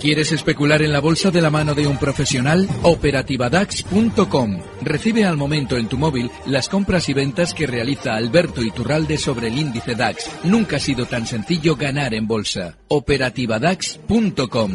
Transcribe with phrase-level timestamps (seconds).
[0.00, 2.68] ¿Quieres especular en la bolsa de la mano de un profesional?
[2.82, 4.60] Operativadax.com.
[4.82, 9.48] Recibe al momento en tu móvil las compras y ventas que realiza Alberto Iturralde sobre
[9.48, 10.30] el índice DAX.
[10.44, 12.78] Nunca ha sido tan sencillo ganar en bolsa.
[12.88, 14.72] Operativadax.com.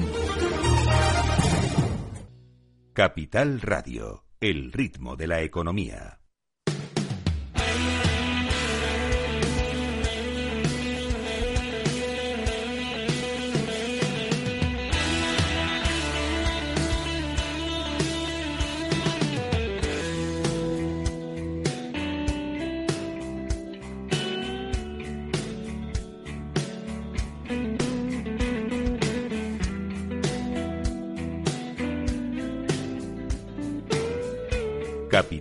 [2.94, 6.19] Capital Radio, el ritmo de la economía.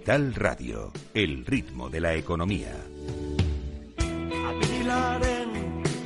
[0.08, 2.72] Capital Radio, el ritmo de la economía.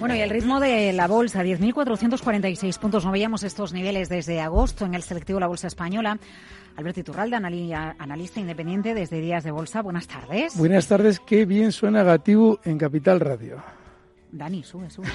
[0.00, 3.04] Bueno, y el ritmo de la bolsa, 10.446 puntos.
[3.04, 6.18] No veíamos estos niveles desde agosto en el selectivo de la Bolsa Española.
[6.74, 9.82] Alberto Iturralde, analista independiente desde Días de Bolsa.
[9.82, 10.56] Buenas tardes.
[10.56, 11.20] Buenas tardes.
[11.20, 13.62] Qué bien suena Gatibu en Capital Radio.
[14.32, 15.06] Dani, sube, sube.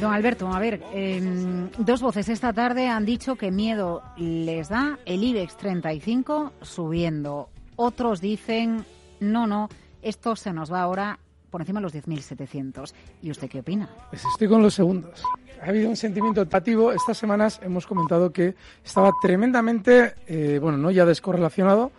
[0.00, 4.98] Don Alberto, a ver, em, dos voces esta tarde han dicho que miedo les da
[5.04, 7.50] el IBEX 35 subiendo.
[7.76, 8.86] Otros dicen,
[9.20, 9.68] no, no,
[10.00, 11.18] esto se nos va ahora
[11.50, 12.94] por encima de los 10.700.
[13.22, 13.90] ¿Y usted qué opina?
[14.08, 15.22] Pues estoy con los segundos.
[15.62, 16.92] Ha habido un sentimiento optativo.
[16.92, 21.92] Estas semanas hemos comentado que estaba tremendamente, eh, bueno, no ya descorrelacionado,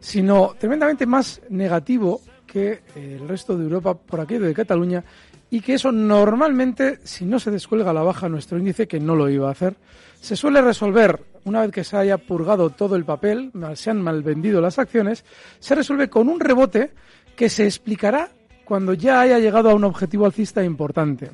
[0.00, 5.04] sino tremendamente más negativo que eh, el resto de Europa por aquello de Cataluña
[5.52, 9.28] y que eso normalmente, si no se descuelga la baja nuestro índice, que no lo
[9.28, 9.74] iba a hacer,
[10.18, 14.22] se suele resolver una vez que se haya purgado todo el papel, se han mal
[14.22, 15.26] vendido las acciones,
[15.58, 16.92] se resuelve con un rebote
[17.36, 18.30] que se explicará
[18.64, 21.32] cuando ya haya llegado a un objetivo alcista importante.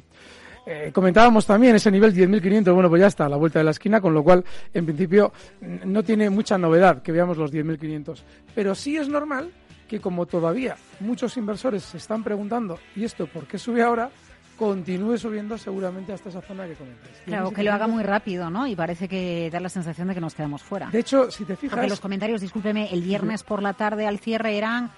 [0.67, 3.71] Eh, comentábamos también ese nivel 10.500, bueno, pues ya está a la vuelta de la
[3.71, 8.19] esquina, con lo cual, en principio, no tiene mucha novedad que veamos los 10.500.
[8.53, 9.53] Pero sí es normal
[9.89, 14.11] que como todavía muchos inversores se están preguntando, ¿y esto por qué sube ahora?
[14.59, 17.11] continúe subiendo seguramente hasta esa zona que comentas.
[17.25, 18.67] Claro, que lo haga muy rápido, ¿no?
[18.67, 20.91] Y parece que da la sensación de que nos quedamos fuera.
[20.91, 21.77] De hecho, si te fijas...
[21.77, 24.91] Porque los comentarios, discúlpeme, el viernes por la tarde al cierre eran,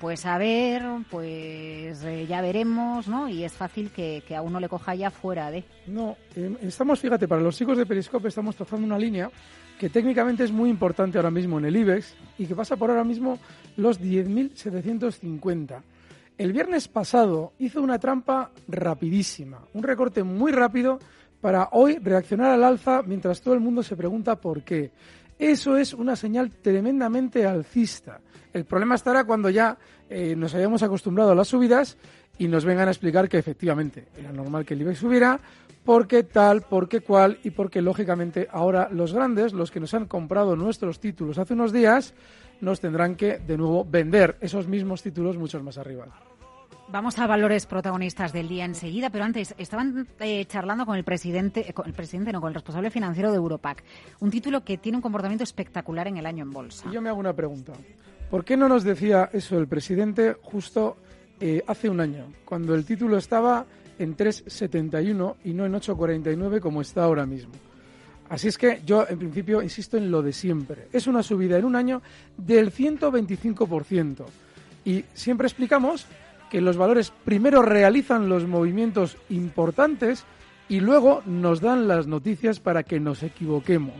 [0.00, 3.28] pues a ver, pues eh, ya veremos, ¿no?
[3.28, 5.64] Y es fácil que, a uno le coja ya fuera de...
[5.86, 9.30] No, em, estamos, fíjate, para los chicos de Periscope estamos trazando una línea
[9.78, 13.04] que técnicamente es muy importante ahora mismo en el IBEX y que pasa por ahora
[13.04, 13.38] mismo
[13.76, 15.82] los 10.750.
[16.36, 20.98] El viernes pasado hizo una trampa rapidísima, un recorte muy rápido
[21.40, 24.90] para hoy reaccionar al alza mientras todo el mundo se pregunta por qué.
[25.38, 28.20] Eso es una señal tremendamente alcista.
[28.52, 29.76] El problema estará cuando ya
[30.08, 31.96] eh, nos hayamos acostumbrado a las subidas
[32.38, 35.40] y nos vengan a explicar que efectivamente era normal que el IBEX subiera,
[35.84, 40.56] porque tal, porque cual y porque lógicamente ahora los grandes, los que nos han comprado
[40.56, 42.14] nuestros títulos hace unos días,
[42.60, 46.06] nos tendrán que de nuevo vender esos mismos títulos muchos más arriba.
[46.88, 51.72] Vamos a valores protagonistas del día enseguida, pero antes estaban eh, charlando con el presidente,
[51.72, 53.82] con el presidente, no, con el responsable financiero de Europac,
[54.20, 56.90] un título que tiene un comportamiento espectacular en el año en bolsa.
[56.90, 57.72] yo me hago una pregunta.
[58.30, 60.96] ¿Por qué no nos decía eso el presidente justo
[61.40, 63.66] eh, hace un año, cuando el título estaba
[63.98, 67.52] en 3,71 y no en 8,49 como está ahora mismo.
[68.28, 70.88] Así es que yo, en principio, insisto en lo de siempre.
[70.92, 72.02] Es una subida en un año
[72.36, 74.24] del 125%.
[74.84, 76.06] Y siempre explicamos
[76.54, 80.24] que los valores primero realizan los movimientos importantes
[80.68, 83.96] y luego nos dan las noticias para que nos equivoquemos.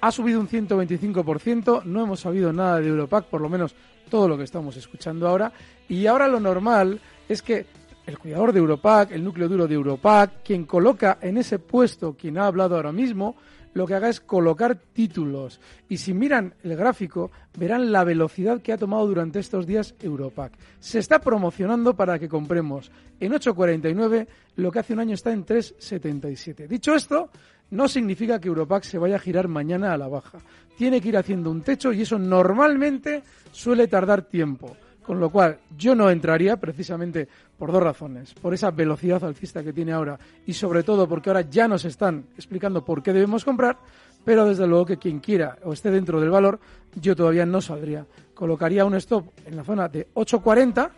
[0.00, 3.74] Ha subido un 125%, no hemos sabido nada de Europac, por lo menos
[4.08, 5.52] todo lo que estamos escuchando ahora,
[5.86, 6.98] y ahora lo normal
[7.28, 7.66] es que
[8.06, 12.38] el cuidador de Europac, el núcleo duro de Europac, quien coloca en ese puesto, quien
[12.38, 13.36] ha hablado ahora mismo,
[13.74, 15.60] lo que haga es colocar títulos.
[15.88, 20.52] Y si miran el gráfico, verán la velocidad que ha tomado durante estos días Europac.
[20.80, 24.26] Se está promocionando para que compremos en 8.49
[24.56, 26.66] lo que hace un año está en 3.77.
[26.66, 27.30] Dicho esto,
[27.70, 30.38] no significa que Europac se vaya a girar mañana a la baja.
[30.76, 34.76] Tiene que ir haciendo un techo y eso normalmente suele tardar tiempo.
[35.04, 37.28] Con lo cual, yo no entraría precisamente
[37.58, 38.34] por dos razones.
[38.34, 42.26] Por esa velocidad alcista que tiene ahora y sobre todo porque ahora ya nos están
[42.36, 43.78] explicando por qué debemos comprar,
[44.24, 46.60] pero desde luego que quien quiera o esté dentro del valor,
[46.94, 48.06] yo todavía no saldría.
[48.34, 50.90] Colocaría un stop en la zona de 8.40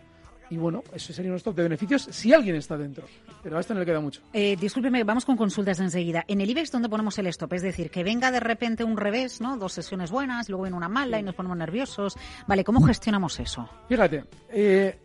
[0.50, 3.04] y bueno, eso sería un stop de beneficios si alguien está dentro.
[3.42, 4.22] Pero a esto no le queda mucho.
[4.32, 6.24] Eh, discúlpeme, vamos con consultas enseguida.
[6.28, 7.52] En el IBEX, ¿dónde ponemos el stop?
[7.54, 9.56] Es decir, que venga de repente un revés, ¿no?
[9.56, 12.16] Dos sesiones buenas, luego viene una mala y nos ponemos nerviosos.
[12.46, 13.68] Vale, ¿cómo gestionamos eso?
[13.88, 14.98] Fíjate, eh,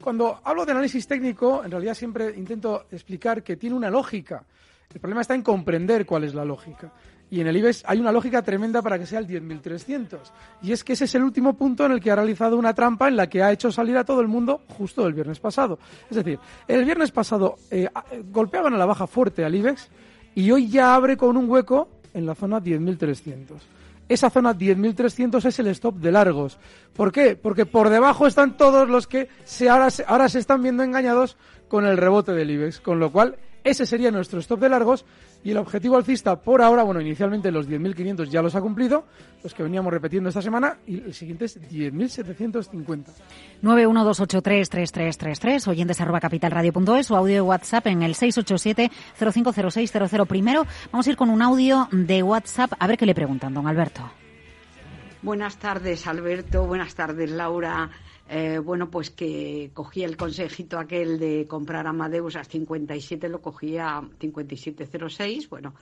[0.00, 4.44] cuando hablo de análisis técnico, en realidad siempre intento explicar que tiene una lógica.
[4.92, 6.92] El problema está en comprender cuál es la lógica.
[7.30, 10.18] Y en el IBEX hay una lógica tremenda para que sea el 10.300.
[10.62, 13.06] Y es que ese es el último punto en el que ha realizado una trampa
[13.06, 15.78] en la que ha hecho salir a todo el mundo justo el viernes pasado.
[16.10, 17.88] Es decir, el viernes pasado eh,
[18.32, 19.88] golpeaban a la baja fuerte al IBEX
[20.34, 23.58] y hoy ya abre con un hueco en la zona 10.300.
[24.08, 26.58] Esa zona 10.300 es el stop de largos.
[26.94, 27.36] ¿Por qué?
[27.36, 31.36] Porque por debajo están todos los que se ahora, ahora se están viendo engañados
[31.68, 32.80] con el rebote del IBEX.
[32.80, 35.06] Con lo cual, ese sería nuestro stop de largos
[35.42, 39.06] y el objetivo alcista por ahora, bueno, inicialmente los 10.500 ya los ha cumplido,
[39.42, 43.06] los que veníamos repitiendo esta semana, y el siguiente es 10.750.
[43.62, 50.26] 912833333, oyentes arroba capitalradio.es o audio de WhatsApp en el 687-050600.
[50.26, 53.66] Primero, vamos a ir con un audio de WhatsApp a ver qué le preguntan, don
[53.66, 54.02] Alberto.
[55.22, 56.66] Buenas tardes, Alberto.
[56.66, 57.90] Buenas tardes, Laura.
[58.32, 63.96] Eh, bueno, pues que cogí el consejito aquel de comprar Amadeus a 57, lo cogía
[63.96, 65.74] a 57.06, bueno,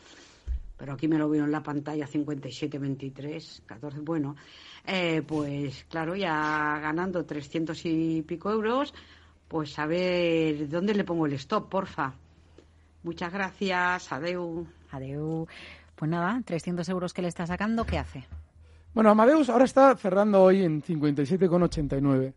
[0.79, 4.35] pero aquí me lo veo en la pantalla 57.23, 14, bueno,
[4.87, 8.95] eh, pues claro, ya ganando 300 y pico euros,
[9.47, 12.15] pues a ver dónde le pongo el stop, porfa.
[13.03, 14.67] Muchas gracias, adeu.
[14.91, 15.47] Adeu.
[15.95, 18.27] Pues nada, 300 euros que le está sacando, ¿qué hace?
[18.99, 22.35] Bueno, Amadeus ahora está cerrando hoy en 57,89.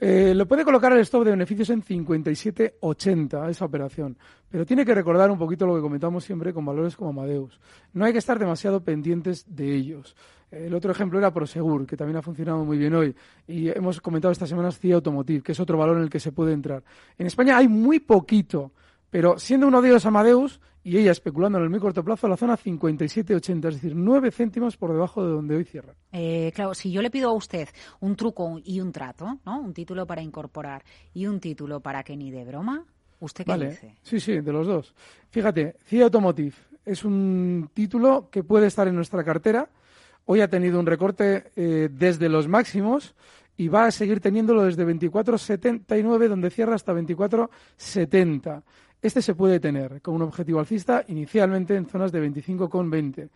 [0.00, 4.18] Eh, lo puede colocar el stop de beneficios en 57,80 esa operación,
[4.50, 7.60] pero tiene que recordar un poquito lo que comentamos siempre con valores como Amadeus.
[7.92, 10.16] No hay que estar demasiado pendientes de ellos.
[10.50, 13.14] El otro ejemplo era Prosegur, que también ha funcionado muy bien hoy.
[13.46, 16.32] Y hemos comentado esta semana CIA Automotive, que es otro valor en el que se
[16.32, 16.82] puede entrar.
[17.16, 18.72] En España hay muy poquito,
[19.10, 22.36] pero siendo uno de ellos Amadeus, y ella especulando en el muy corto plazo la
[22.36, 25.94] zona 57,80, es decir, 9 céntimos por debajo de donde hoy cierra.
[26.12, 27.68] Eh, claro, si yo le pido a usted
[28.00, 29.60] un truco y un trato, ¿no?
[29.60, 30.82] Un título para incorporar
[31.12, 32.86] y un título para que ni de broma,
[33.20, 33.70] ¿usted qué vale.
[33.70, 33.96] dice?
[34.02, 34.94] Sí, sí, de los dos.
[35.30, 36.54] Fíjate, CIA Automotive
[36.86, 39.68] es un título que puede estar en nuestra cartera.
[40.24, 43.14] Hoy ha tenido un recorte eh, desde los máximos
[43.58, 48.62] y va a seguir teniéndolo desde 24,79, donde cierra hasta 24,70.
[49.00, 53.28] Este se puede tener con un objetivo alcista inicialmente en zonas de 25,20.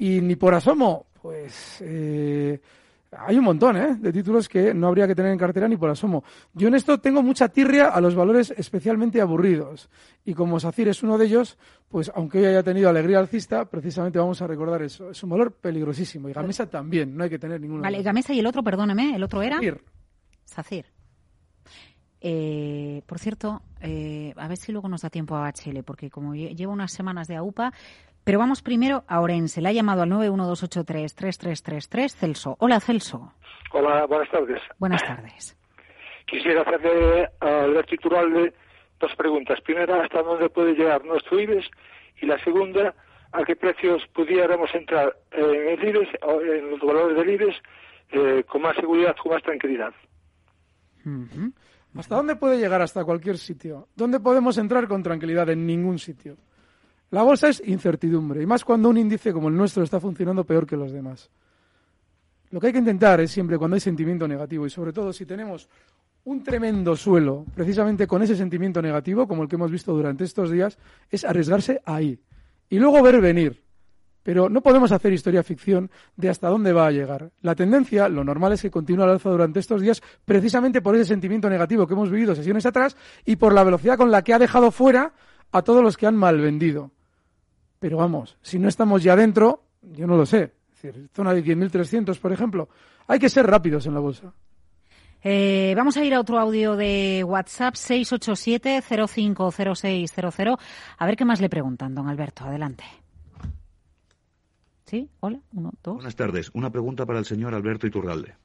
[0.00, 2.60] Y ni por asomo, pues eh,
[3.10, 3.96] hay un montón ¿eh?
[3.98, 6.24] de títulos que no habría que tener en cartera ni por asomo.
[6.52, 9.88] Yo en esto tengo mucha tirria a los valores especialmente aburridos.
[10.24, 11.58] Y como SACIR es uno de ellos,
[11.88, 15.10] pues aunque hoy haya tenido alegría alcista, precisamente vamos a recordar eso.
[15.10, 16.28] Es un valor peligrosísimo.
[16.28, 17.82] Y Gamesa también, no hay que tener ninguna.
[17.82, 19.56] Vale, Gamesa y el otro, perdóneme, el otro era.
[19.56, 19.82] SACIR.
[20.44, 20.97] SACIR.
[22.20, 26.34] Eh, por cierto, eh, a ver si luego nos da tiempo a HL, porque como
[26.34, 27.72] llevo unas semanas de AUPA,
[28.24, 29.62] pero vamos primero a Orense.
[29.62, 32.56] Le ha llamado al 912833333 Celso.
[32.58, 33.32] Hola, Celso.
[33.72, 34.60] Hola, buenas tardes.
[34.78, 35.56] Buenas tardes.
[36.26, 38.52] Quisiera hacerle al Iturralde
[39.00, 39.60] dos preguntas.
[39.62, 41.66] Primera, ¿hasta dónde puede llegar nuestro IBEX?
[42.20, 42.94] Y la segunda,
[43.32, 47.56] ¿a qué precios pudiéramos entrar en el IBEX, en los valores del IBEX,
[48.10, 49.94] eh, con más seguridad, con más tranquilidad?
[51.98, 52.80] ¿Hasta dónde puede llegar?
[52.80, 53.88] Hasta cualquier sitio.
[53.96, 55.50] ¿Dónde podemos entrar con tranquilidad?
[55.50, 56.36] En ningún sitio.
[57.10, 60.64] La bolsa es incertidumbre, y más cuando un índice como el nuestro está funcionando peor
[60.64, 61.28] que los demás.
[62.50, 65.26] Lo que hay que intentar es siempre cuando hay sentimiento negativo, y sobre todo si
[65.26, 65.68] tenemos
[66.24, 70.52] un tremendo suelo, precisamente con ese sentimiento negativo, como el que hemos visto durante estos
[70.52, 70.78] días,
[71.10, 72.20] es arriesgarse ahí.
[72.70, 73.60] Y luego ver venir.
[74.28, 77.30] Pero no podemos hacer historia ficción de hasta dónde va a llegar.
[77.40, 81.06] La tendencia, lo normal es que continúe al alza durante estos días, precisamente por ese
[81.06, 82.94] sentimiento negativo que hemos vivido sesiones atrás
[83.24, 85.14] y por la velocidad con la que ha dejado fuera
[85.50, 86.90] a todos los que han mal vendido.
[87.78, 90.52] Pero vamos, si no estamos ya dentro, yo no lo sé.
[90.74, 92.68] Es decir, zona de 10.300, por ejemplo.
[93.06, 94.34] Hay que ser rápidos en la bolsa.
[95.22, 100.58] Eh, vamos a ir a otro audio de WhatsApp 687-050600.
[100.98, 102.44] A ver qué más le preguntan, don Alberto.
[102.44, 102.84] Adelante.
[104.88, 105.96] Sí, hola, uno, dos.
[105.96, 106.50] Buenas tardes.
[106.54, 108.36] Una pregunta para el señor Alberto Iturralde.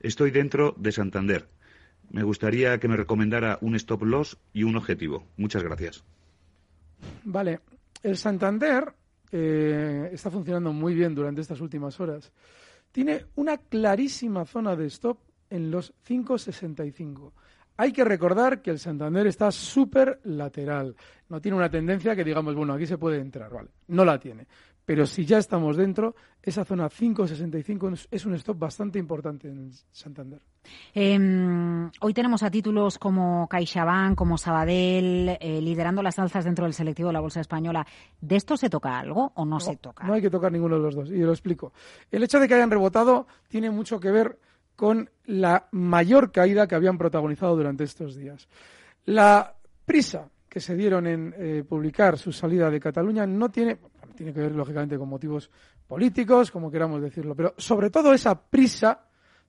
[0.00, 1.48] Estoy dentro de Santander.
[2.08, 5.26] Me gustaría que me recomendara un stop loss y un objetivo.
[5.36, 6.02] Muchas gracias.
[7.24, 7.60] Vale.
[8.02, 8.90] El Santander
[9.30, 12.32] eh, está funcionando muy bien durante estas últimas horas.
[12.90, 15.18] Tiene una clarísima zona de stop
[15.50, 17.32] en los 5,65.
[17.76, 20.96] Hay que recordar que el Santander está súper lateral.
[21.28, 23.68] No tiene una tendencia que digamos, bueno, aquí se puede entrar, ¿vale?
[23.88, 24.46] No la tiene
[24.90, 30.40] pero si ya estamos dentro, esa zona 5,65 es un stop bastante importante en Santander.
[30.92, 36.74] Em, hoy tenemos a títulos como CaixaBank, como Sabadell, eh, liderando las alzas dentro del
[36.74, 37.86] selectivo de la Bolsa Española.
[38.20, 40.08] ¿De esto se toca algo o no, se toca?
[40.08, 41.72] No hay que tocar ninguno de los dos, y lo explico.
[42.10, 44.40] El hecho de que hayan rebotado tiene mucho que ver
[44.74, 48.48] con la mayor caída que habían protagonizado durante estos días.
[49.04, 49.54] La
[49.86, 53.78] prisa que se dieron en eh, publicar su salida de Cataluña no tiene,
[54.20, 55.50] tiene que ver lógicamente con motivos
[55.86, 59.06] políticos, como queramos decirlo, pero sobre todo esa prisa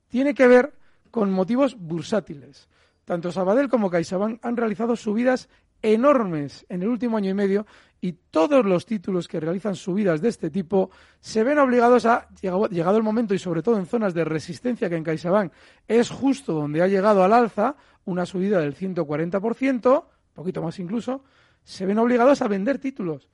[0.08, 0.72] tiene que ver
[1.10, 2.70] con motivos bursátiles.
[3.04, 5.50] Tanto Sabadell como CaixaBank han realizado subidas
[5.82, 7.66] enormes en el último año y medio
[8.00, 12.96] y todos los títulos que realizan subidas de este tipo se ven obligados a, llegado
[12.96, 15.52] el momento y sobre todo en zonas de resistencia que en CaixaBank
[15.86, 17.76] es justo donde ha llegado al alza,
[18.06, 21.24] una subida del 140%, poquito más incluso,
[21.62, 23.28] se ven obligados a vender títulos.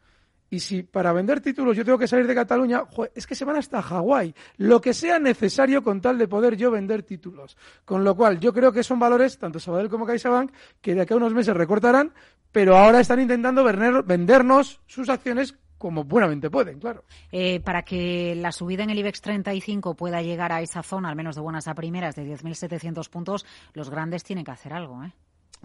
[0.51, 2.83] Y si para vender títulos yo tengo que salir de Cataluña,
[3.15, 4.35] es que se van hasta Hawái.
[4.57, 7.57] Lo que sea necesario con tal de poder yo vender títulos.
[7.85, 11.13] Con lo cual, yo creo que son valores, tanto Sabadell como CaixaBank, que de aquí
[11.13, 12.13] a unos meses recortarán,
[12.53, 17.05] pero ahora están intentando vendernos sus acciones como buenamente pueden, claro.
[17.31, 21.17] Eh, para que la subida en el IBEX 35 pueda llegar a esa zona, al
[21.17, 25.13] menos de buenas a primeras, de 10.700 puntos, los grandes tienen que hacer algo, ¿eh?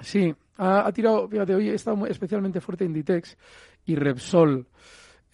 [0.01, 3.37] Sí, ha, tirado, fíjate, hoy está especialmente fuerte Inditex
[3.85, 4.67] y Repsol.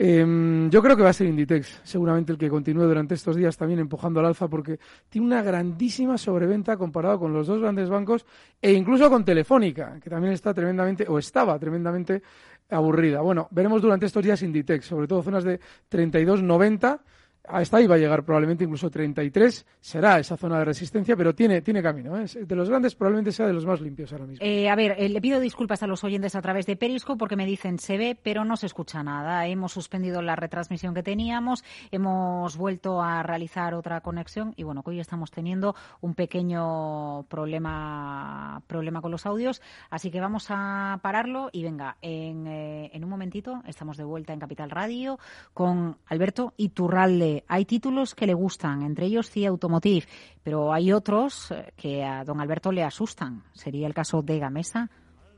[0.01, 3.57] Em, yo creo que va a ser Inditex, seguramente el que continúe durante estos días
[3.57, 4.79] también empujando al alza, porque
[5.09, 8.25] tiene una grandísima sobreventa comparado con los dos grandes bancos
[8.61, 12.23] e incluso con Telefónica, que también está tremendamente, o estaba tremendamente
[12.69, 13.19] aburrida.
[13.19, 15.59] Bueno, veremos durante estos días Inditex, sobre todo zonas de
[15.91, 17.01] 32,90
[17.49, 21.61] hasta ahí va a llegar probablemente incluso 33, será esa zona de resistencia, pero tiene,
[21.61, 22.17] tiene camino.
[22.17, 22.25] ¿eh?
[22.45, 24.45] De los grandes probablemente sea de los más limpios ahora mismo.
[24.45, 27.35] Eh, a ver, eh, le pido disculpas a los oyentes a través de Perisco porque
[27.35, 29.47] me dicen se ve, pero no se escucha nada.
[29.47, 34.99] Hemos suspendido la retransmisión que teníamos, hemos vuelto a realizar otra conexión y bueno, hoy
[34.99, 41.63] estamos teniendo un pequeño problema, problema con los audios, así que vamos a pararlo y
[41.63, 45.19] venga, en, en un momentito estamos de vuelta en Capital Radio
[45.53, 50.07] con Alberto Iturralde hay títulos que le gustan, entre ellos CIA Automotive,
[50.43, 53.43] pero hay otros eh, que a don Alberto le asustan.
[53.53, 54.89] Sería el caso de Gamesa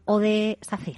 [0.05, 0.97] o de SACIR.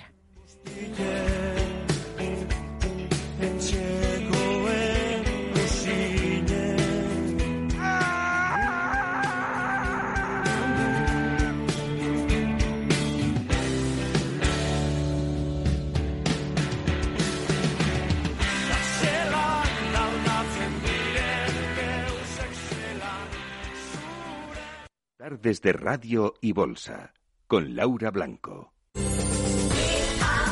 [25.31, 27.13] Desde Radio y Bolsa,
[27.47, 28.73] con Laura Blanco.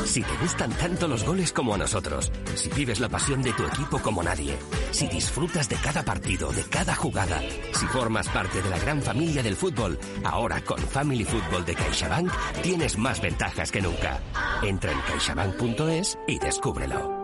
[0.06, 3.64] Si te gustan tanto los goles como a nosotros, si vives la pasión de tu
[3.66, 4.56] equipo como nadie,
[4.90, 7.42] si disfrutas de cada partido, de cada jugada,
[7.74, 12.32] si formas parte de la gran familia del fútbol, ahora con Family Football de CaixaBank
[12.62, 14.20] tienes más ventajas que nunca.
[14.62, 17.20] Entra en caixabank.es y descúbrelo.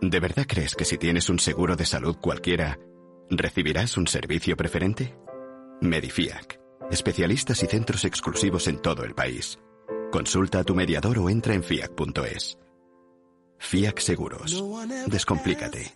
[0.00, 2.78] ¿De verdad crees que si tienes un seguro de salud cualquiera,
[3.30, 5.16] ¿Recibirás un servicio preferente?
[5.80, 6.60] Medifiac.
[6.90, 9.58] Especialistas y centros exclusivos en todo el país.
[10.12, 12.56] Consulta a tu mediador o entra en fiac.es.
[13.58, 14.64] Fiac Seguros.
[15.08, 15.92] Descomplícate.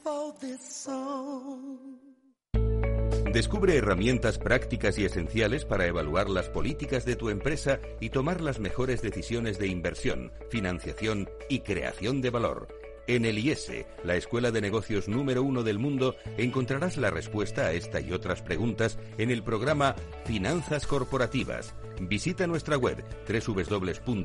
[3.33, 8.59] Descubre herramientas prácticas y esenciales para evaluar las políticas de tu empresa y tomar las
[8.59, 12.80] mejores decisiones de inversión, financiación y creación de valor.
[13.07, 13.73] En el IES,
[14.05, 18.43] la escuela de negocios número uno del mundo, encontrarás la respuesta a esta y otras
[18.43, 21.75] preguntas en el programa Finanzas Corporativas.
[22.01, 24.19] Visita nuestra web www.ies.edu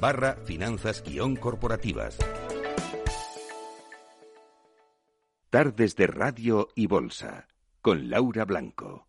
[0.00, 2.18] barra finanzas-corporativas.
[5.50, 7.48] Tardes de Radio y Bolsa,
[7.80, 9.06] con Laura Blanco.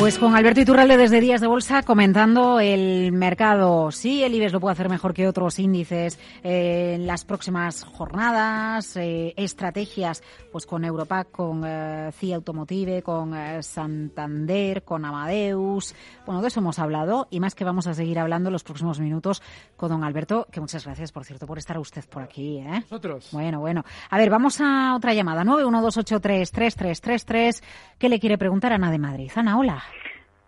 [0.00, 3.90] Pues con Alberto Iturralde desde Días de Bolsa comentando el mercado.
[3.90, 8.96] Sí, el IBEX lo puede hacer mejor que otros índices eh, en las próximas jornadas,
[8.96, 15.94] eh, estrategias pues con Europac, con eh, CIA Automotive, con Santander, con Amadeus.
[16.24, 19.00] Bueno, de eso hemos hablado y más que vamos a seguir hablando en los próximos
[19.00, 19.42] minutos
[19.76, 22.56] con don Alberto, que muchas gracias, por cierto, por estar usted por aquí.
[22.56, 22.80] ¿eh?
[22.80, 23.28] Nosotros.
[23.32, 23.84] Bueno, bueno.
[24.08, 25.44] A ver, vamos a otra llamada.
[25.44, 27.62] 912833333.
[27.98, 29.30] ¿Qué le quiere preguntar a Ana de Madrid?
[29.34, 29.89] Ana, hola.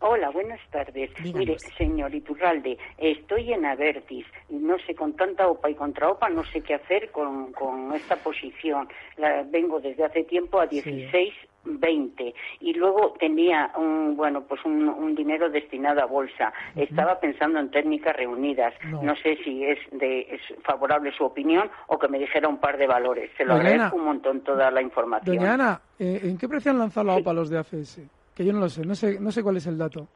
[0.05, 1.11] Hola, buenas tardes.
[1.33, 4.27] Mire, señor Iturralde, estoy en Avertis.
[4.51, 8.17] No sé, con tanta OPA y contra OPA, no sé qué hacer con, con esta
[8.17, 8.89] posición.
[9.17, 11.33] La, vengo desde hace tiempo a 16
[11.65, 16.53] 20 y luego tenía un bueno pues un, dinero destinado a bolsa.
[16.75, 18.75] Estaba pensando en técnicas reunidas.
[18.85, 22.77] No, sé si es de es favorable su opinión o que me dijera un par
[22.77, 23.31] de valores.
[23.37, 25.37] Se lo agradezco un montón toda la información.
[25.37, 28.01] Doña Ana eh, ¿en qué precio han lanzado la OPA los de ACS?
[28.35, 30.09] Que yo no lo sé no sé no sé cuál es el dato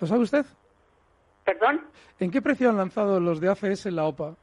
[0.00, 0.46] ¿lo sabe usted?
[1.44, 1.82] ¿Perdón?
[2.18, 4.34] ¿en qué precio han lanzado los de ACS la OPA?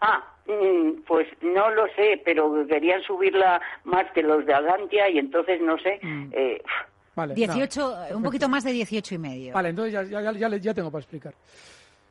[0.00, 5.18] ah Mm, pues no lo sé, pero querían subirla más que los de Agantia y
[5.18, 5.98] entonces no sé.
[6.02, 6.30] Mm.
[6.32, 6.62] Eh,
[7.14, 9.54] vale, 18, un poquito más de 18 y medio.
[9.54, 11.34] Vale, entonces ya, ya, ya, ya tengo para explicar.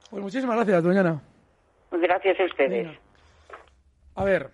[0.10, 1.22] Pues muchísimas gracias, doña Ana.
[1.92, 2.98] Gracias a ustedes.
[4.16, 4.50] A ver,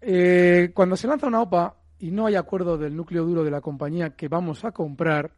[0.00, 3.60] eh, cuando se lanza una OPA y no hay acuerdo del núcleo duro de la
[3.60, 5.30] compañía que vamos a comprar,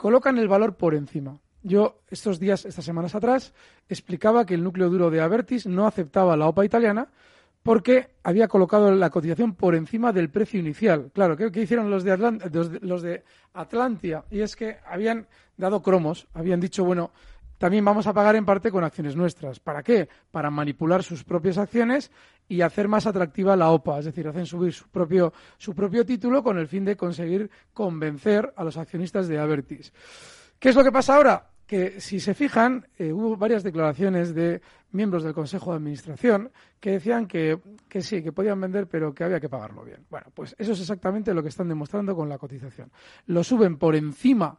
[0.00, 1.38] colocan el valor por encima.
[1.62, 3.52] Yo estos días, estas semanas atrás,
[3.86, 7.08] explicaba que el núcleo duro de Avertis no aceptaba la OPA italiana
[7.62, 11.10] porque había colocado la cotización por encima del precio inicial.
[11.12, 12.16] Claro, ¿qué, hicieron los de,
[12.80, 14.24] los de Atlantia?
[14.30, 15.26] Y es que habían
[15.58, 17.10] dado cromos, habían dicho, bueno,
[17.60, 19.60] también vamos a pagar en parte con acciones nuestras.
[19.60, 20.08] ¿Para qué?
[20.30, 22.10] Para manipular sus propias acciones
[22.48, 26.42] y hacer más atractiva la OPA, es decir, hacen subir su propio, su propio título
[26.42, 29.92] con el fin de conseguir convencer a los accionistas de Avertis.
[30.58, 31.48] ¿Qué es lo que pasa ahora?
[31.66, 36.50] que si se fijan, eh, hubo varias declaraciones de miembros del Consejo de Administración
[36.80, 40.04] que decían que, que, sí, que podían vender, pero que había que pagarlo bien.
[40.10, 42.90] Bueno, pues eso es exactamente lo que están demostrando con la cotización.
[43.26, 44.58] Lo suben por encima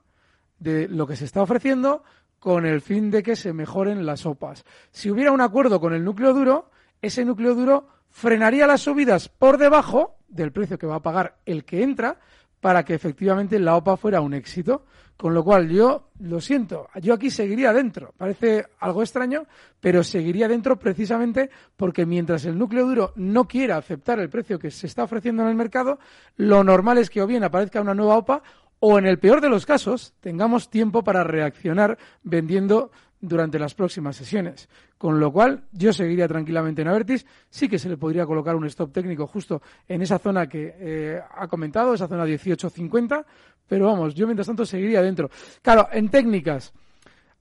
[0.62, 2.04] de lo que se está ofreciendo
[2.42, 4.66] con el fin de que se mejoren las OPAs.
[4.90, 9.60] Si hubiera un acuerdo con el núcleo duro, ese núcleo duro frenaría las subidas por
[9.60, 12.18] debajo del precio que va a pagar el que entra
[12.60, 14.86] para que efectivamente la OPA fuera un éxito.
[15.18, 18.12] Con lo cual, yo lo siento, yo aquí seguiría dentro.
[18.18, 19.46] Parece algo extraño,
[19.80, 24.72] pero seguiría dentro precisamente porque mientras el núcleo duro no quiera aceptar el precio que
[24.72, 26.00] se está ofreciendo en el mercado,
[26.38, 28.42] lo normal es que o bien aparezca una nueva OPA
[28.82, 34.16] o, en el peor de los casos, tengamos tiempo para reaccionar vendiendo durante las próximas
[34.16, 34.68] sesiones.
[34.98, 37.26] Con lo cual, yo seguiría tranquilamente en Avertis.
[37.50, 41.22] Sí que se le podría colocar un stop técnico justo en esa zona que eh,
[41.38, 43.24] ha comentado, esa zona 18.50,
[43.68, 45.30] pero vamos, yo mientras tanto seguiría dentro.
[45.62, 46.74] Claro, en técnicas,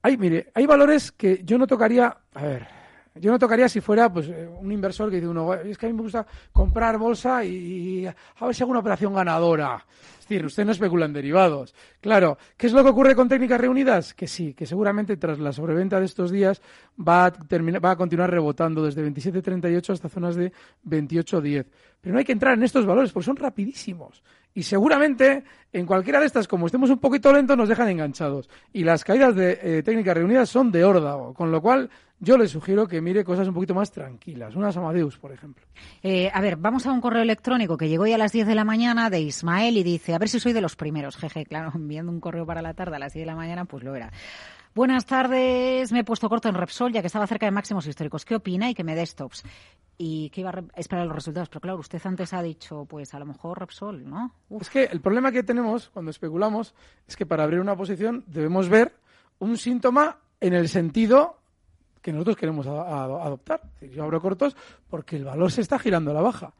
[0.02, 2.18] hay, mire, hay valores que yo no tocaría.
[2.34, 2.79] A ver,
[3.14, 5.88] yo no tocaría si fuera pues eh, un inversor que dice uno, es que a
[5.88, 9.84] mí me gusta comprar bolsa y, a ver si hago una operación ganadora.
[10.20, 11.74] Es decir, usted no especula en derivados.
[12.00, 14.14] Claro, ¿qué es lo que ocurre con técnicas reunidas?
[14.14, 16.62] Que sí, que seguramente tras la sobreventa de estos días
[16.96, 20.52] va a, terminar, va a continuar rebotando desde 27.38 hasta zonas de
[20.86, 21.66] 28.10.
[22.00, 24.22] Pero no hay que entrar en estos valores porque son rapidísimos.
[24.54, 28.48] Y seguramente en cualquiera de estas, como estemos un poquito lentos, nos dejan enganchados.
[28.72, 32.46] Y las caídas de eh, técnicas reunidas son de órdago, con lo cual yo le
[32.48, 34.54] sugiero que mire cosas un poquito más tranquilas.
[34.54, 35.64] Unas Amadeus, por ejemplo.
[36.02, 38.54] Eh, a ver, vamos a un correo electrónico que llegó hoy a las 10 de
[38.54, 41.16] la mañana de Ismael y dice, a ver si soy de los primeros.
[41.18, 43.82] Jeje, claro, enviando un correo para la tarde a las 10 de la mañana, pues
[43.82, 44.12] lo era.
[44.74, 45.90] Buenas tardes.
[45.92, 48.26] Me he puesto corto en Repsol, ya que estaba cerca de máximos históricos.
[48.26, 49.42] ¿Qué opina y que me dé stops?
[49.96, 51.48] Y que iba a esperar los resultados.
[51.48, 54.34] Pero claro, usted antes ha dicho, pues a lo mejor Repsol, ¿no?
[54.60, 56.74] Es que el problema que tenemos cuando especulamos
[57.08, 58.92] es que para abrir una posición debemos ver
[59.38, 61.39] un síntoma en el sentido
[62.00, 63.62] que nosotros queremos adoptar.
[63.80, 64.56] Yo abro cortos
[64.88, 66.52] porque el valor se está girando a la baja.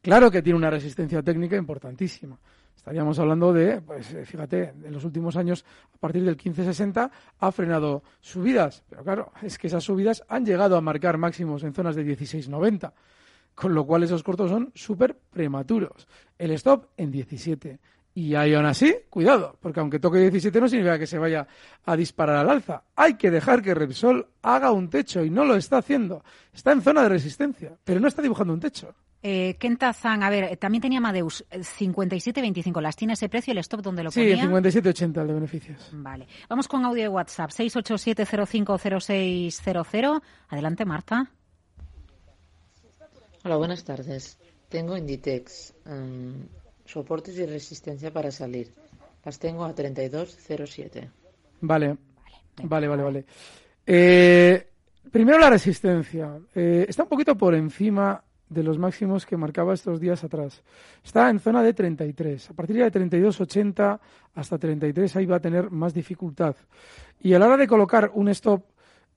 [0.00, 2.38] Claro que tiene una resistencia técnica importantísima.
[2.76, 7.52] Estaríamos hablando de, pues eh, fíjate, en los últimos años, a partir del 1560, ha
[7.52, 8.82] frenado subidas.
[8.90, 12.92] Pero claro, es que esas subidas han llegado a marcar máximos en zonas de 16,90.
[13.54, 16.06] Con lo cual esos cortos son súper prematuros.
[16.36, 17.78] El stop en 17.
[18.16, 21.48] Y ahí aún así, cuidado, porque aunque toque 17 no significa que se vaya
[21.84, 22.84] a disparar al alza.
[22.94, 26.22] Hay que dejar que Repsol haga un techo y no lo está haciendo.
[26.52, 28.94] Está en zona de resistencia, pero no está dibujando un techo.
[29.20, 32.80] Eh, Kenta-san, a ver, también tenía Amadeus 57.25.
[32.80, 33.50] ¿Las tiene ese precio?
[33.52, 34.36] ¿El stop donde lo ponía?
[34.36, 35.90] Sí, 57.80 el de beneficios.
[35.92, 36.28] Vale.
[36.48, 37.50] Vamos con audio de WhatsApp.
[37.50, 40.22] 687050600.
[40.50, 41.28] Adelante, Marta.
[43.42, 44.38] Hola, buenas tardes.
[44.68, 45.74] Tengo Inditex.
[45.86, 46.46] Um,
[46.84, 48.72] soportes y resistencia para salir.
[49.24, 51.08] Las tengo a 32.07.
[51.60, 51.96] Vale.
[52.62, 53.24] Vale, vale, vale.
[53.86, 54.66] Eh,
[55.10, 56.38] primero la resistencia.
[56.54, 60.62] Eh, está un poquito por encima de los máximos que marcaba estos días atrás.
[61.02, 62.50] Está en zona de 33.
[62.50, 63.98] A partir de 32,80
[64.34, 66.54] hasta 33 ahí va a tener más dificultad.
[67.20, 68.64] Y a la hora de colocar un stop,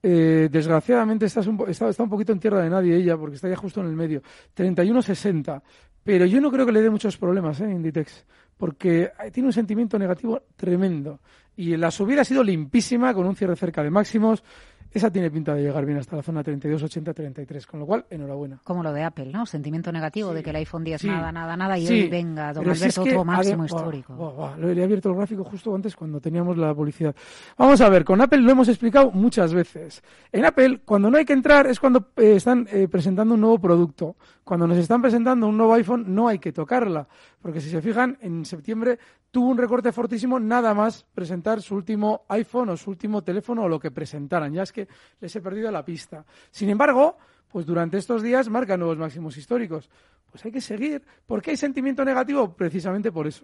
[0.01, 3.55] eh, desgraciadamente está un, está, un poquito en tierra de nadie ella, porque está ya
[3.55, 4.21] justo en el medio.
[4.55, 5.61] 31,60.
[6.07, 7.69] Pero yo no creo que le dé muchos problemas ¿eh?
[7.69, 11.19] Inditex, porque tiene un sentimiento negativo tremendo.
[11.57, 14.41] Y la subida ha sido limpísima, con un cierre cerca de máximos.
[14.89, 18.61] Esa tiene pinta de llegar bien hasta la zona 32-80-33, con lo cual, enhorabuena.
[18.63, 19.45] Como lo de Apple, ¿no?
[19.45, 23.01] Sentimiento negativo de que el iPhone 10 nada, nada, nada, y hoy venga, don Alberto,
[23.01, 24.55] otro máximo histórico.
[24.57, 27.13] lo he abierto el gráfico justo antes cuando teníamos la publicidad.
[27.57, 30.01] Vamos a ver, con Apple lo hemos explicado muchas veces.
[30.31, 33.59] En Apple, cuando no hay que entrar es cuando eh, están eh, presentando un nuevo
[33.59, 34.15] producto.
[34.47, 37.05] Cuando nos están presentando un nuevo iPhone, no hay que tocarla.
[37.41, 38.97] Porque si se fijan, en septiembre
[39.29, 43.67] tuvo un recorte fortísimo nada más presentar su último iPhone o su último teléfono o
[43.67, 44.53] lo que presentaran.
[44.53, 44.87] Ya es que
[45.19, 46.23] les he perdido la pista.
[46.49, 47.17] Sin embargo,
[47.51, 49.89] pues durante estos días marca nuevos máximos históricos.
[50.31, 51.03] Pues hay que seguir.
[51.25, 52.53] ¿Por qué hay sentimiento negativo?
[52.53, 53.43] Precisamente por eso.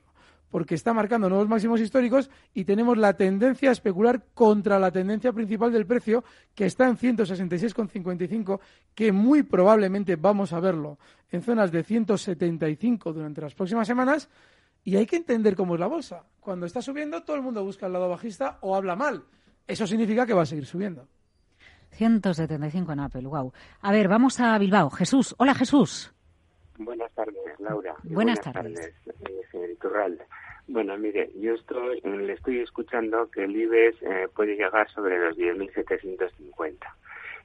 [0.53, 5.33] Porque está marcando nuevos máximos históricos y tenemos la tendencia a especular contra la tendencia
[5.33, 8.59] principal del precio, que está en 166,55,
[8.93, 10.99] que muy probablemente vamos a verlo
[11.31, 14.29] en zonas de 175 durante las próximas semanas
[14.83, 16.23] y hay que entender cómo es la bolsa.
[16.39, 19.23] Cuando está subiendo, todo el mundo busca el lado bajista o habla mal.
[19.65, 21.07] Eso significa que va a seguir subiendo.
[21.93, 23.51] 175 en Apple, wow.
[23.81, 24.91] A ver, vamos a Bilbao.
[24.91, 26.13] Jesús, hola Jesús.
[26.77, 27.95] Buenas tardes, Laura.
[28.03, 28.75] Buenas, tardes.
[28.75, 28.93] tardes
[29.53, 30.25] señor Iturralde.
[30.67, 35.37] Bueno, mire, yo estoy, le estoy escuchando que el IBEX eh, puede llegar sobre los
[35.37, 36.77] 10.750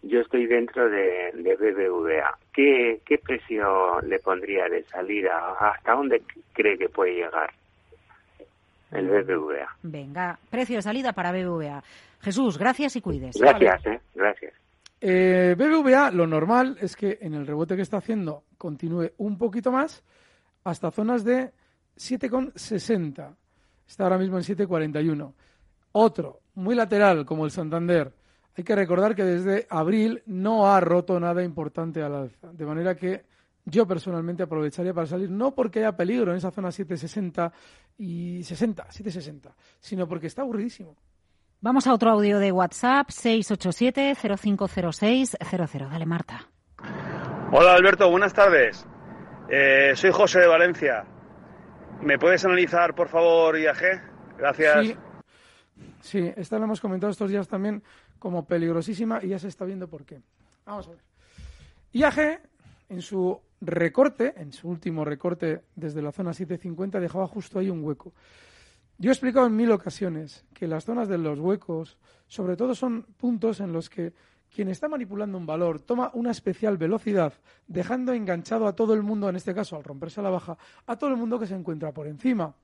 [0.02, 2.38] yo estoy dentro de, BBVA.
[2.52, 5.54] ¿Qué, ¿Qué precio le pondría de salida?
[5.58, 7.50] ¿Hasta dónde cree que puede llegar
[8.92, 9.76] el BBVA?
[9.82, 11.82] Venga, precio de salida para BBVA.
[12.20, 13.36] Jesús, gracias y cuides.
[13.38, 14.54] Gracias, eh, gracias.
[15.00, 19.70] Eh, BBVA, lo normal es que en el rebote que está haciendo continúe un poquito
[19.70, 20.02] más
[20.64, 21.50] hasta zonas de
[21.98, 23.36] 7,60.
[23.86, 25.32] Está ahora mismo en 7,41.
[25.92, 28.12] Otro, muy lateral, como el Santander,
[28.56, 32.96] hay que recordar que desde abril no ha roto nada importante al alza, de manera
[32.96, 33.24] que
[33.64, 37.52] yo personalmente aprovecharía para salir, no porque haya peligro en esa zona 760
[37.98, 40.96] y 60, 760, sino porque está aburridísimo.
[41.60, 45.90] Vamos a otro audio de WhatsApp, 687-0506-00.
[45.90, 46.48] Dale, Marta.
[47.52, 48.86] Hola, Alberto, buenas tardes.
[49.50, 51.04] Eh, soy José de Valencia.
[52.02, 54.36] ¿Me puedes analizar, por favor, IAG?
[54.38, 54.86] Gracias.
[54.86, 54.96] Sí,
[56.00, 57.82] sí esta lo hemos comentado estos días también
[58.18, 60.20] como peligrosísima y ya se está viendo por qué.
[60.64, 61.00] Vamos a ver.
[61.92, 62.40] IAG,
[62.88, 67.82] en su recorte, en su último recorte desde la zona 750, dejaba justo ahí un
[67.82, 68.12] hueco.
[68.98, 73.02] Yo he explicado en mil ocasiones que las zonas de los huecos, sobre todo, son
[73.02, 74.12] puntos en los que
[74.54, 77.32] quien está manipulando un valor toma una especial velocidad,
[77.66, 80.56] dejando enganchado a todo el mundo, en este caso al romperse a la baja,
[80.86, 82.54] a todo el mundo que se encuentra por encima.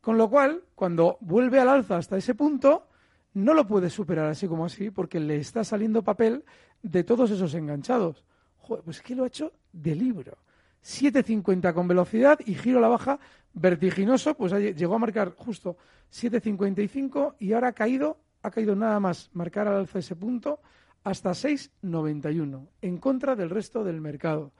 [0.00, 2.86] Con lo cual, cuando vuelve al alza hasta ese punto,
[3.34, 6.44] no lo puede superar así como así porque le está saliendo papel
[6.82, 8.24] de todos esos enganchados.
[8.58, 10.38] Joder, pues que lo ha hecho de libro.
[10.82, 13.20] 7.50 con velocidad y giro a la baja
[13.52, 15.76] vertiginoso, pues llegó a marcar justo
[16.12, 20.60] 7.55 y ahora ha caído, ha caído nada más marcar al alza ese punto
[21.04, 24.50] hasta 6.91 en contra del resto del mercado.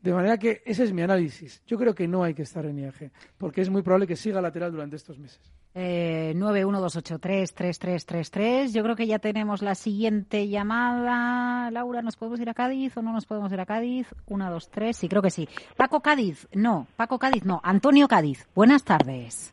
[0.00, 1.60] De manera que ese es mi análisis.
[1.66, 4.40] Yo creo que no hay que estar en IAG, porque es muy probable que siga
[4.40, 5.40] lateral durante estos meses.
[5.74, 8.72] Eh, 912833333.
[8.72, 11.72] Yo creo que ya tenemos la siguiente llamada.
[11.72, 14.06] Laura, ¿nos podemos ir a Cádiz o no nos podemos ir a Cádiz?
[14.26, 14.96] Una, dos, tres.
[14.96, 15.48] Sí, creo que sí.
[15.76, 16.86] Paco Cádiz, no.
[16.96, 17.60] Paco Cádiz, no.
[17.64, 18.46] Antonio Cádiz.
[18.54, 19.52] Buenas tardes.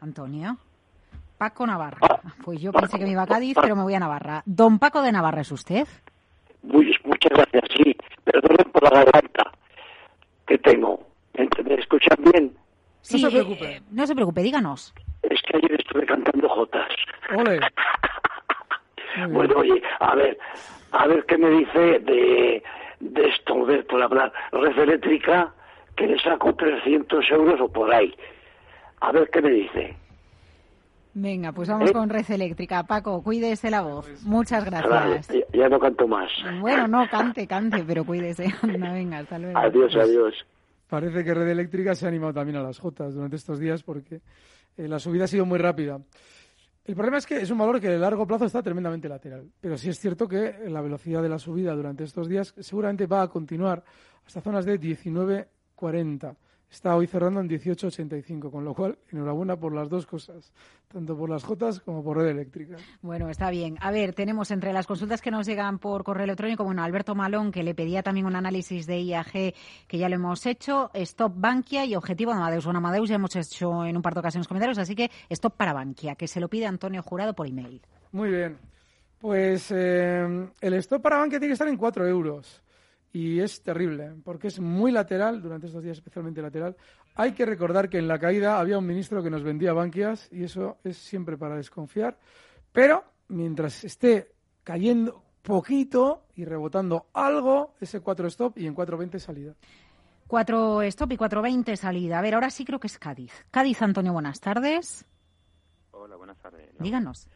[0.00, 0.56] Antonio.
[1.38, 2.20] Paco Navarra.
[2.44, 4.42] Pues yo pensé que me iba a Cádiz, pero me voy a Navarra.
[4.44, 5.86] Don Paco de Navarra, ¿es usted?
[6.62, 7.96] muchas gracias, sí.
[8.24, 9.52] Perdón por la garganta
[10.46, 11.06] que tengo.
[11.64, 12.56] ¿Me escuchan bien?
[13.00, 13.76] Sí, no se preocupe.
[13.76, 14.92] Eh, no se preocupe, díganos.
[15.22, 16.88] Es que ayer estuve cantando jotas.
[17.36, 17.60] Ole.
[19.30, 20.38] bueno, oye, a ver,
[20.92, 22.62] a ver qué me dice de,
[23.00, 25.52] de esto, de, por hablar, red eléctrica,
[25.96, 28.14] que le saco 300 euros o por ahí.
[29.00, 29.96] A ver qué me dice.
[31.20, 31.92] Venga, pues vamos ¿Eh?
[31.92, 32.84] con Red Eléctrica.
[32.84, 34.06] Paco, cuídese la voz.
[34.24, 35.28] Muchas gracias.
[35.52, 36.30] ya, no canto más.
[36.60, 38.54] Bueno, no, cante, cante, pero cuídese.
[38.62, 39.58] venga, hasta luego.
[39.58, 40.34] Adiós, pues adiós.
[40.88, 44.20] Parece que Red Eléctrica se ha animado también a las Jotas durante estos días porque
[44.76, 46.00] eh, la subida ha sido muy rápida.
[46.84, 49.50] El problema es que es un valor que a largo plazo está tremendamente lateral.
[49.60, 53.22] Pero sí es cierto que la velocidad de la subida durante estos días seguramente va
[53.22, 53.82] a continuar
[54.24, 56.36] hasta zonas de 19.40
[56.70, 60.52] está hoy cerrando en 18,85, con lo cual enhorabuena por las dos cosas,
[60.88, 62.76] tanto por las Jotas como por red eléctrica.
[63.02, 63.76] Bueno, está bien.
[63.80, 67.52] A ver, tenemos entre las consultas que nos llegan por correo electrónico, bueno, Alberto Malón,
[67.52, 71.84] que le pedía también un análisis de IAG, que ya lo hemos hecho, Stop Bankia
[71.84, 72.64] y Objetivo de Amadeus.
[72.64, 75.72] Bueno, Amadeus ya hemos hecho en un par de ocasiones comentarios, así que Stop para
[75.72, 77.80] Bankia, que se lo pide Antonio Jurado por email.
[78.12, 78.58] Muy bien.
[79.18, 82.62] Pues eh, el stop para Bankia tiene que estar en 4 euros.
[83.18, 86.76] Y es terrible, porque es muy lateral, durante estos días especialmente lateral.
[87.16, 90.44] Hay que recordar que en la caída había un ministro que nos vendía banquias y
[90.44, 92.16] eso es siempre para desconfiar,
[92.70, 94.30] pero mientras esté
[94.62, 99.54] cayendo poquito y rebotando algo, ese 4 stop y en 4.20 salida.
[100.28, 102.20] 4 stop y 4.20 salida.
[102.20, 103.32] A ver, ahora sí creo que es Cádiz.
[103.50, 105.04] Cádiz, Antonio, buenas tardes.
[105.90, 106.70] Hola, buenas tardes.
[106.78, 107.28] Díganos.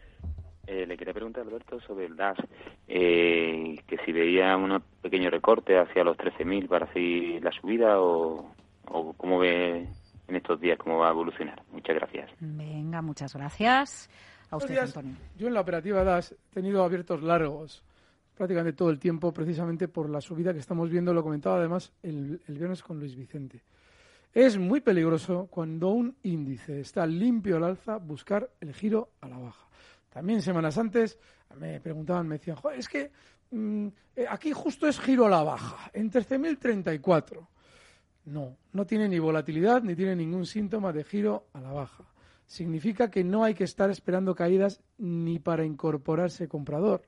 [0.67, 2.39] Eh, le quería preguntar, Alberto, sobre el DAS,
[2.87, 8.55] eh, que si veía un pequeño recorte hacia los 13.000 para seguir la subida o,
[8.89, 9.89] o cómo ve
[10.29, 11.63] en estos días cómo va a evolucionar.
[11.73, 12.31] Muchas gracias.
[12.41, 14.09] Venga, muchas gracias.
[14.51, 15.17] A usted, Antonio.
[15.37, 17.83] Yo en la operativa DAS he tenido abiertos largos
[18.37, 22.41] prácticamente todo el tiempo, precisamente por la subida que estamos viendo, lo comentaba además el,
[22.49, 23.63] el viernes con Luis Vicente.
[24.35, 29.39] Es muy peligroso cuando un índice está limpio al alza buscar el giro a la
[29.39, 29.67] baja.
[30.13, 31.19] También semanas antes
[31.59, 33.11] me preguntaban, me decían, es que
[33.51, 37.47] mm, eh, aquí justo es giro a la baja, en 13.034.
[38.27, 42.05] No, no tiene ni volatilidad ni tiene ningún síntoma de giro a la baja.
[42.47, 47.03] Significa que no hay que estar esperando caídas ni para incorporarse comprador.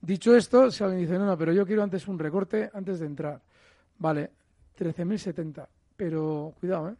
[0.00, 3.06] Dicho esto, si alguien dice, no, no, pero yo quiero antes un recorte antes de
[3.06, 3.42] entrar.
[3.98, 4.30] Vale,
[4.78, 5.66] 13.070.
[5.96, 6.94] Pero cuidado, ¿eh?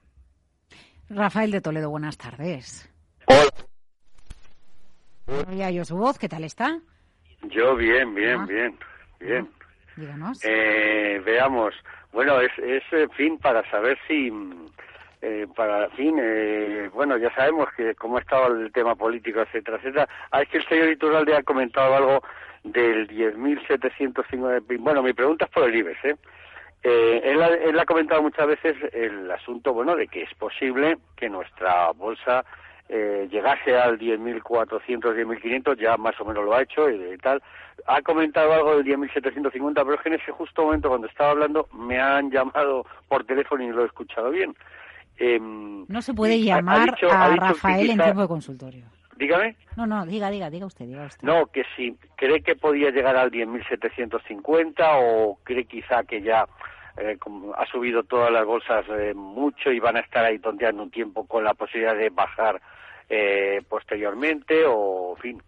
[1.11, 2.89] Rafael de Toledo, buenas tardes.
[3.27, 3.64] Hola.
[5.27, 6.79] Yo su voz, ¿qué tal está?
[7.43, 8.47] Yo bien, bien, ah.
[8.47, 8.79] bien,
[9.21, 9.49] bien.
[9.97, 10.41] Díganos.
[10.45, 11.75] Eh, veamos,
[12.13, 14.33] bueno, es, es, en fin, para saber si,
[15.23, 20.09] eh, para fin, eh, bueno, ya sabemos que cómo estaba el tema político, etcétera, etcétera.
[20.31, 22.23] Ah, es que el señor Iturralde ha comentado algo
[22.65, 24.79] del 10.750.
[24.81, 26.17] Bueno, mi pregunta es por el IBEX, ¿eh?
[26.83, 30.99] Eh, él, ha, él, ha, comentado muchas veces el asunto, bueno, de que es posible
[31.17, 32.45] que nuestra bolsa
[32.89, 34.81] eh, llegase al 10.400,
[35.15, 37.43] 10.500, ya más o menos lo ha hecho y, tal.
[37.87, 41.67] Ha comentado algo del 10.750, pero es que en ese justo momento cuando estaba hablando
[41.73, 44.55] me han llamado por teléfono y lo he escuchado bien.
[45.19, 48.85] Eh, no se puede llamar dicho, a Rafael en tiempo de consultorio.
[49.17, 49.57] Dígame.
[49.77, 51.23] No, no, diga, diga, diga usted, diga usted.
[51.23, 56.47] No, que si cree que podía llegar al 10.750 o cree quizá que ya
[56.97, 57.17] eh,
[57.57, 61.27] ha subido todas las bolsas eh, mucho y van a estar ahí tonteando un tiempo
[61.27, 62.61] con la posibilidad de bajar
[63.09, 65.43] eh, posteriormente o, en fin,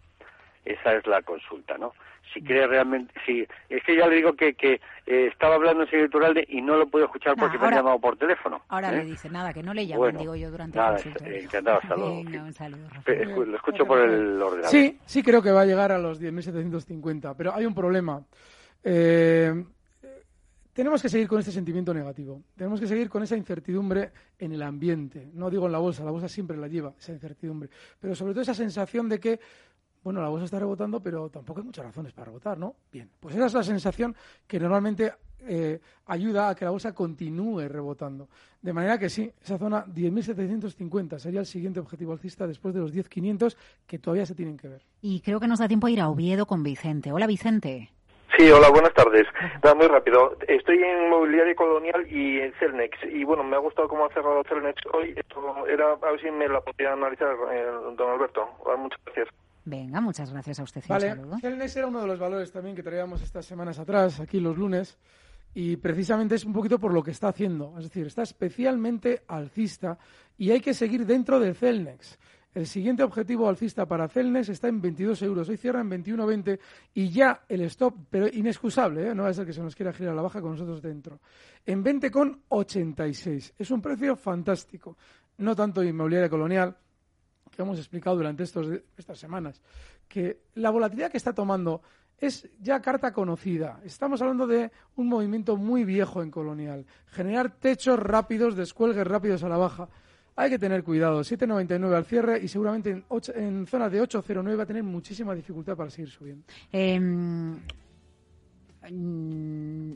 [0.64, 1.92] esa es la consulta, ¿no?
[2.35, 5.90] Si cree realmente, si es que ya le digo que, que eh, estaba hablando en
[5.90, 6.09] serio
[6.49, 8.61] y no lo puedo escuchar porque me han llamado por teléfono.
[8.69, 8.97] Ahora ¿eh?
[8.97, 11.97] le dice nada, que no le llamen, digo yo, durante nada, el eh, encantado, hasta
[11.97, 12.16] luego.
[12.25, 12.88] Venga, un saludo,
[13.47, 14.71] Lo escucho por el ordenador.
[14.71, 18.23] Sí, sí creo que va a llegar a los 10.750, pero hay un problema.
[18.83, 19.64] Eh,
[20.77, 22.43] tenemos que seguir con este sentimiento negativo.
[22.55, 25.27] Tenemos que seguir con esa incertidumbre en el ambiente.
[25.33, 27.71] No digo en la bolsa, la bolsa siempre la lleva, esa incertidumbre.
[27.99, 29.41] Pero sobre todo esa sensación de que,
[30.05, 32.77] bueno, la bolsa está rebotando, pero tampoco hay muchas razones para rebotar, ¿no?
[32.93, 34.15] Bien, pues esa es la sensación
[34.47, 38.29] que normalmente eh, ayuda a que la bolsa continúe rebotando.
[38.61, 42.93] De manera que sí, esa zona 10.750 sería el siguiente objetivo alcista después de los
[42.93, 44.83] 10.500 que todavía se tienen que ver.
[45.01, 47.12] Y creo que nos da tiempo a ir a Oviedo con Vicente.
[47.12, 47.96] Hola, Vicente.
[48.37, 49.27] Sí, hola, buenas tardes.
[49.62, 50.37] Nada, muy rápido.
[50.46, 52.99] Estoy en Mobiliario Colonial y en Celnex.
[53.11, 55.14] Y bueno, me ha gustado cómo ha cerrado Celnex hoy.
[55.16, 57.64] Esto era, a ver si me la podía analizar, eh,
[57.96, 58.46] don Alberto.
[58.79, 59.29] Muchas gracias.
[59.64, 60.83] Venga, muchas gracias a usted.
[60.87, 64.59] Vale, Celnex era uno de los valores también que traíamos estas semanas atrás, aquí los
[64.59, 64.99] lunes.
[65.55, 67.75] Y precisamente es un poquito por lo que está haciendo.
[67.79, 69.96] Es decir, está especialmente alcista
[70.37, 72.18] y hay que seguir dentro de Celnex.
[72.57, 75.47] El siguiente objetivo alcista para Celnes está en 22 euros.
[75.51, 76.59] Hoy cierra en 21,20
[76.95, 79.14] y ya el stop, pero inexcusable, ¿eh?
[79.14, 81.21] no va a ser que se nos quiera girar la baja con nosotros dentro.
[81.66, 83.53] En 20,86.
[83.59, 84.97] Es un precio fantástico.
[85.37, 86.75] No tanto inmobiliaria colonial,
[87.55, 89.61] que hemos explicado durante estos, estas semanas,
[90.09, 91.83] que la volatilidad que está tomando
[92.16, 93.81] es ya carta conocida.
[93.85, 96.87] Estamos hablando de un movimiento muy viejo en colonial.
[97.09, 99.90] Generar techos rápidos, descuelgues rápidos a la baja
[100.37, 101.20] hay que tener cuidado.
[101.20, 105.77] 7,99 al cierre y seguramente en, en zonas de 8,09 va a tener muchísima dificultad
[105.77, 106.44] para seguir subiendo.
[108.88, 109.92] Mm,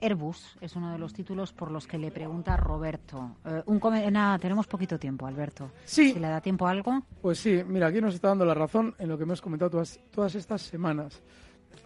[0.00, 3.36] Airbus es uno de los títulos por los que le pregunta Roberto.
[3.44, 3.80] Eh, un
[4.12, 5.70] nada, tenemos poquito tiempo, Alberto.
[5.84, 6.12] Sí.
[6.12, 7.02] Si le da tiempo a algo.
[7.22, 9.98] Pues sí, mira, aquí nos está dando la razón en lo que hemos comentado todas,
[10.10, 11.22] todas estas semanas.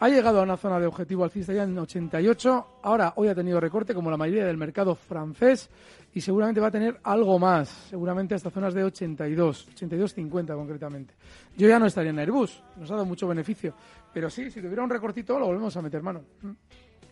[0.01, 2.67] Ha llegado a una zona de objetivo alcista ya en 88.
[2.83, 5.69] Ahora, hoy ha tenido recorte, como la mayoría del mercado francés,
[6.15, 11.15] y seguramente va a tener algo más, seguramente hasta zonas de 82, 82.50 concretamente.
[11.57, 13.75] Yo ya no estaría en Airbus, nos ha dado mucho beneficio,
[14.13, 16.23] pero sí, si tuviera un recortito lo volvemos a meter mano.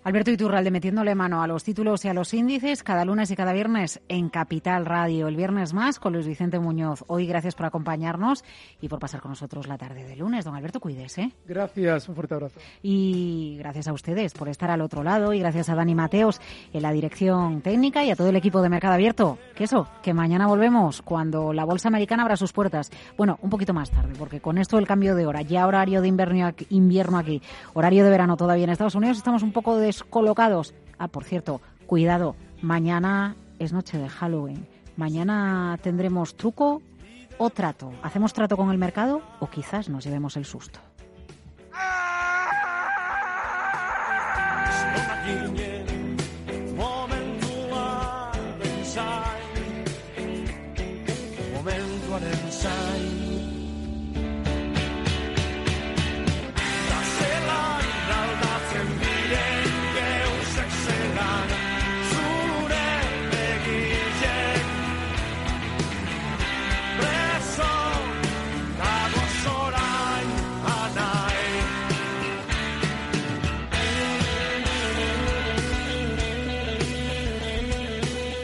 [0.06, 3.52] Alberto Iturralde metiéndole mano a los títulos y a los índices cada lunes y cada
[3.52, 5.26] viernes en Capital Radio.
[5.26, 7.02] El viernes más con Luis Vicente Muñoz.
[7.08, 8.44] Hoy gracias por acompañarnos
[8.80, 10.44] y por pasar con nosotros la tarde de lunes.
[10.44, 11.32] Don Alberto, cuídese.
[11.44, 12.60] Gracias, un fuerte abrazo.
[12.84, 16.40] Y gracias a ustedes por estar al otro lado y gracias a Dani Mateos
[16.72, 19.38] en la dirección técnica y a todo el equipo de Mercado Abierto.
[19.56, 22.92] Que eso, que mañana volvemos cuando la bolsa americana abra sus puertas.
[23.16, 26.06] Bueno, un poquito más tarde, porque con esto del cambio de hora, ya horario de
[26.06, 27.42] invierno aquí, invierno aquí
[27.74, 30.74] horario de verano todavía en Estados Unidos, estamos un poco de colocados.
[30.98, 34.66] Ah, por cierto, cuidado, mañana es noche de Halloween.
[34.96, 36.82] Mañana tendremos truco
[37.38, 37.92] o trato.
[38.02, 40.80] ¿Hacemos trato con el mercado o quizás nos llevemos el susto?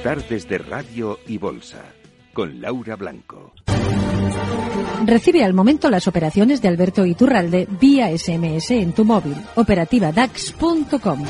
[0.02, 1.84] Tardes de Radio y Bolsa,
[2.32, 3.52] con Laura Blanco.
[5.06, 9.36] Recibe al momento las operaciones de Alberto Iturralde vía SMS en tu móvil.
[9.54, 11.24] Operativa DAX.com.